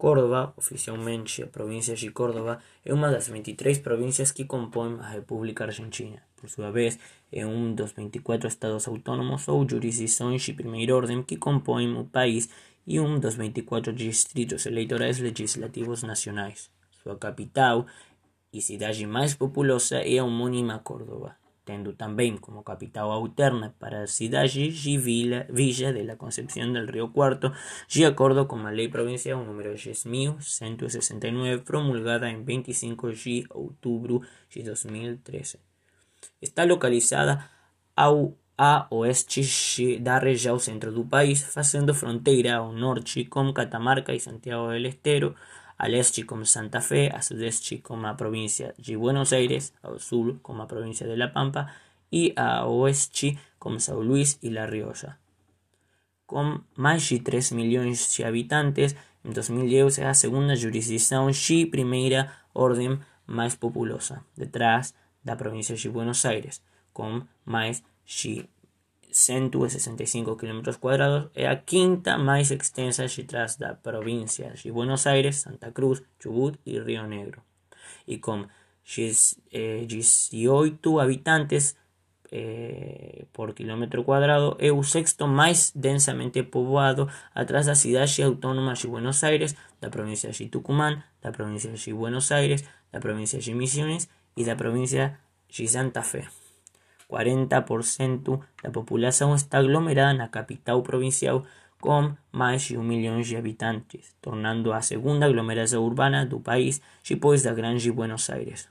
[0.00, 5.64] Córdoba, oficialmente a província de Córdoba, é uma das 23 províncias que compõem a República
[5.64, 6.22] Argentina.
[6.36, 6.98] Por sua vez,
[7.30, 12.48] é um dos 24 estados autônomos ou jurisdições de primeira ordem que compõem o país
[12.86, 16.70] e um dos 24 distritos eleitorais legislativos nacionais.
[17.02, 17.86] Sua capital
[18.50, 21.39] e cidade mais populosa é a homônima Córdoba
[21.70, 21.94] tendo
[22.40, 27.52] como capital alterna para cidade de Villa, de la Concepción del Río Cuarto,
[27.94, 35.60] de acuerdo con la Ley Provincial número 10.169, promulgada en 25 de outubro de 2013.
[36.40, 37.48] Está localizada
[37.94, 44.70] a oeste da região centro do país, fazendo fronteira ao norte com Catamarca e Santiago
[44.70, 45.36] del Estero,
[45.80, 50.42] al este como Santa Fe, a sudeste como a provincia de Buenos Aires, al sur
[50.42, 51.72] como a provincia de La Pampa
[52.10, 55.18] y a oeste como São Luis y La Rioja.
[56.26, 62.44] Con más de 3 millones de habitantes, en 2010 es la segunda jurisdicción y primera
[62.52, 67.84] orden más populosa, detrás de la provincia de Buenos Aires, con más
[68.22, 68.50] de
[69.12, 75.72] 165 km cuadrados é a quinta mais extensa detrás da província de Buenos Aires, Santa
[75.72, 77.42] Cruz, Chubut e Rio Negro.
[78.06, 78.46] E com
[78.84, 81.76] 18 habitantes
[82.32, 88.86] eh, por quilômetro quadrado, é o sexto mais densamente povoado atrás da cidade autónoma de
[88.86, 94.08] Buenos Aires, da província de Tucumán, da província de Buenos Aires, da província de Misiones
[94.36, 96.39] e da província de Santa Fe.
[97.10, 101.42] 40% la población está aglomerada en la capital provincial
[101.80, 107.42] con más de un millón de habitantes, tornando a segunda aglomeración urbana del país después
[107.42, 108.70] de Grande Buenos Aires.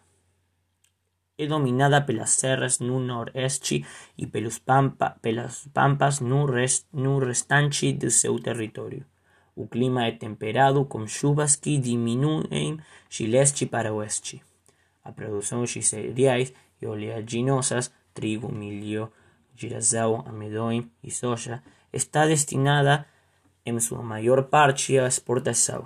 [1.37, 7.93] Es dominada pelas serras no noroeste y pelos, pampa, pelas pampas no, rest, no restante
[7.93, 9.05] de seu territorio.
[9.55, 12.77] O clima é temperado com chuvas que diminuem
[13.09, 14.43] de leste para oeste.
[15.03, 19.03] A produção de cereais e oleaginosas trigo, milho,
[19.59, 23.07] girasol, amendoim y soja, está destinada
[23.65, 25.83] en su mayor parte a exportación.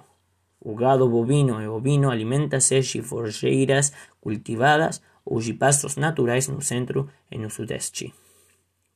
[0.59, 3.94] O gado bovino e ovino alimenta-se de forjeiras
[4.25, 8.13] cultivadas ou de pastos naturais no centro e no sudeste.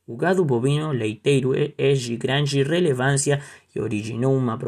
[0.06, 3.42] O gado bovino leiteiro é de grande relevância
[3.74, 4.58] e originou uma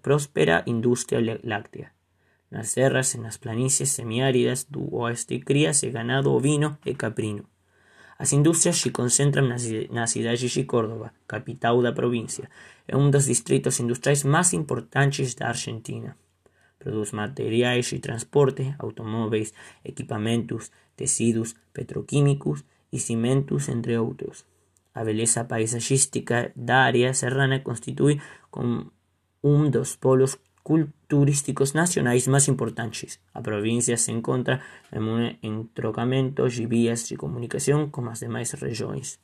[0.00, 1.92] próspera indústria láctea.
[2.50, 7.51] Nas serras e nas planícies semiáridas do oeste cría-se ganado ovino e caprino.
[8.22, 9.50] As indústrias se concentran
[9.90, 12.46] na cidade de Córdoba, capital da província.
[12.86, 16.16] É um dos distritos industriais mais importantes da Argentina.
[16.78, 22.62] Produz materiais de transporte, automóveis, equipamentos, tecidos, petroquímicos
[22.92, 24.46] e cimentos, entre outros.
[24.94, 28.22] A beleza paisagística da área serrana constitui
[29.42, 30.38] um dos polos
[31.08, 33.20] turísticos nacionais más importantes.
[33.32, 39.20] A provincia se encontra en un entrocamento de vías de comunicación con as demais regiões.